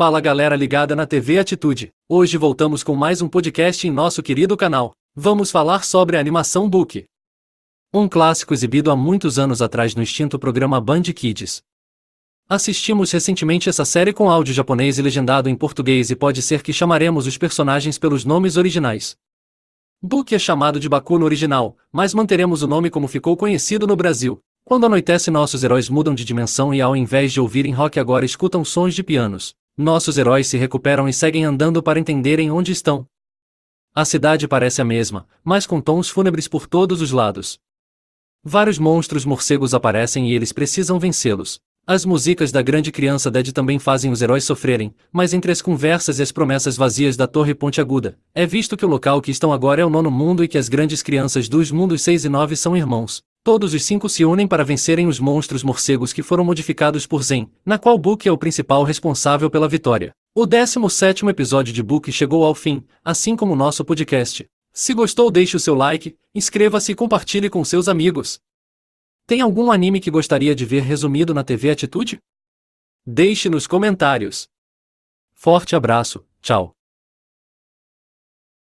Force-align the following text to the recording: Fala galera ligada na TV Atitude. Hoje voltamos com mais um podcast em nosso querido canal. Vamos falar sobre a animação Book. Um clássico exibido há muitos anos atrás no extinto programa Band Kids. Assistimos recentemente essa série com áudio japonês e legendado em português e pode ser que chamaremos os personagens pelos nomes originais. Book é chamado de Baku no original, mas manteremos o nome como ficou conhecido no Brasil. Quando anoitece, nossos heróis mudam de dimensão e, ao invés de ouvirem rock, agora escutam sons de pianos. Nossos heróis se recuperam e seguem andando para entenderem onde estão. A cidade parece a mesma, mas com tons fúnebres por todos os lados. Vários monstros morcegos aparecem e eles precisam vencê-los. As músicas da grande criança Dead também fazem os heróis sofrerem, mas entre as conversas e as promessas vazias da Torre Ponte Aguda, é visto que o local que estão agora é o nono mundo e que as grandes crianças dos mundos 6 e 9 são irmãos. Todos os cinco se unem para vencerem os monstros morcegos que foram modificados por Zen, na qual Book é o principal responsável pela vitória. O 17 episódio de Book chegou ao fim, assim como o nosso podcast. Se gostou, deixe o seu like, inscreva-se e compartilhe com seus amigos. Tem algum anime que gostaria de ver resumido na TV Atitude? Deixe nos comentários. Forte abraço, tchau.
Fala 0.00 0.18
galera 0.18 0.56
ligada 0.56 0.96
na 0.96 1.04
TV 1.06 1.38
Atitude. 1.38 1.92
Hoje 2.08 2.38
voltamos 2.38 2.82
com 2.82 2.96
mais 2.96 3.20
um 3.20 3.28
podcast 3.28 3.86
em 3.86 3.90
nosso 3.90 4.22
querido 4.22 4.56
canal. 4.56 4.92
Vamos 5.14 5.50
falar 5.50 5.84
sobre 5.84 6.16
a 6.16 6.20
animação 6.20 6.70
Book. 6.70 7.04
Um 7.92 8.08
clássico 8.08 8.54
exibido 8.54 8.90
há 8.90 8.96
muitos 8.96 9.38
anos 9.38 9.60
atrás 9.60 9.94
no 9.94 10.02
extinto 10.02 10.38
programa 10.38 10.80
Band 10.80 11.02
Kids. 11.02 11.60
Assistimos 12.48 13.12
recentemente 13.12 13.68
essa 13.68 13.84
série 13.84 14.14
com 14.14 14.30
áudio 14.30 14.54
japonês 14.54 14.98
e 14.98 15.02
legendado 15.02 15.50
em 15.50 15.54
português 15.54 16.10
e 16.10 16.16
pode 16.16 16.40
ser 16.40 16.62
que 16.62 16.72
chamaremos 16.72 17.26
os 17.26 17.36
personagens 17.36 17.98
pelos 17.98 18.24
nomes 18.24 18.56
originais. 18.56 19.18
Book 20.02 20.34
é 20.34 20.38
chamado 20.38 20.80
de 20.80 20.88
Baku 20.88 21.18
no 21.18 21.26
original, 21.26 21.76
mas 21.92 22.14
manteremos 22.14 22.62
o 22.62 22.66
nome 22.66 22.88
como 22.88 23.06
ficou 23.06 23.36
conhecido 23.36 23.86
no 23.86 23.96
Brasil. 23.96 24.40
Quando 24.64 24.86
anoitece, 24.86 25.30
nossos 25.30 25.62
heróis 25.62 25.90
mudam 25.90 26.14
de 26.14 26.24
dimensão 26.24 26.72
e, 26.72 26.80
ao 26.80 26.96
invés 26.96 27.34
de 27.34 27.40
ouvirem 27.40 27.74
rock, 27.74 28.00
agora 28.00 28.24
escutam 28.24 28.64
sons 28.64 28.94
de 28.94 29.02
pianos. 29.02 29.59
Nossos 29.76 30.18
heróis 30.18 30.46
se 30.46 30.58
recuperam 30.58 31.08
e 31.08 31.12
seguem 31.12 31.44
andando 31.44 31.82
para 31.82 31.98
entenderem 31.98 32.50
onde 32.50 32.72
estão. 32.72 33.06
A 33.94 34.04
cidade 34.04 34.46
parece 34.46 34.80
a 34.80 34.84
mesma, 34.84 35.26
mas 35.42 35.66
com 35.66 35.80
tons 35.80 36.08
fúnebres 36.08 36.46
por 36.46 36.66
todos 36.66 37.00
os 37.00 37.10
lados. 37.10 37.58
Vários 38.42 38.78
monstros 38.78 39.24
morcegos 39.24 39.74
aparecem 39.74 40.30
e 40.30 40.34
eles 40.34 40.52
precisam 40.52 40.98
vencê-los. 40.98 41.60
As 41.86 42.04
músicas 42.04 42.52
da 42.52 42.62
grande 42.62 42.92
criança 42.92 43.30
Dead 43.30 43.52
também 43.52 43.78
fazem 43.78 44.12
os 44.12 44.22
heróis 44.22 44.44
sofrerem, 44.44 44.94
mas 45.10 45.34
entre 45.34 45.50
as 45.50 45.60
conversas 45.60 46.18
e 46.18 46.22
as 46.22 46.30
promessas 46.30 46.76
vazias 46.76 47.16
da 47.16 47.26
Torre 47.26 47.54
Ponte 47.54 47.80
Aguda, 47.80 48.16
é 48.34 48.46
visto 48.46 48.76
que 48.76 48.84
o 48.84 48.88
local 48.88 49.20
que 49.20 49.30
estão 49.30 49.52
agora 49.52 49.82
é 49.82 49.84
o 49.84 49.90
nono 49.90 50.10
mundo 50.10 50.44
e 50.44 50.48
que 50.48 50.58
as 50.58 50.68
grandes 50.68 51.02
crianças 51.02 51.48
dos 51.48 51.70
mundos 51.72 52.02
6 52.02 52.26
e 52.26 52.28
9 52.28 52.54
são 52.54 52.76
irmãos. 52.76 53.22
Todos 53.42 53.72
os 53.72 53.82
cinco 53.84 54.06
se 54.06 54.22
unem 54.22 54.46
para 54.46 54.64
vencerem 54.64 55.06
os 55.06 55.18
monstros 55.18 55.62
morcegos 55.62 56.12
que 56.12 56.22
foram 56.22 56.44
modificados 56.44 57.06
por 57.06 57.22
Zen, 57.22 57.50
na 57.64 57.78
qual 57.78 57.96
Book 57.96 58.28
é 58.28 58.32
o 58.32 58.36
principal 58.36 58.82
responsável 58.82 59.50
pela 59.50 59.68
vitória. 59.68 60.12
O 60.34 60.44
17 60.44 61.26
episódio 61.26 61.72
de 61.72 61.82
Book 61.82 62.12
chegou 62.12 62.44
ao 62.44 62.54
fim, 62.54 62.84
assim 63.02 63.34
como 63.34 63.54
o 63.54 63.56
nosso 63.56 63.82
podcast. 63.82 64.46
Se 64.72 64.92
gostou, 64.92 65.30
deixe 65.30 65.56
o 65.56 65.60
seu 65.60 65.74
like, 65.74 66.16
inscreva-se 66.34 66.92
e 66.92 66.94
compartilhe 66.94 67.48
com 67.48 67.64
seus 67.64 67.88
amigos. 67.88 68.38
Tem 69.26 69.40
algum 69.40 69.72
anime 69.72 70.00
que 70.00 70.10
gostaria 70.10 70.54
de 70.54 70.66
ver 70.66 70.82
resumido 70.82 71.32
na 71.32 71.42
TV 71.42 71.70
Atitude? 71.70 72.18
Deixe 73.06 73.48
nos 73.48 73.66
comentários. 73.66 74.48
Forte 75.32 75.74
abraço, 75.74 76.24
tchau. 76.42 76.79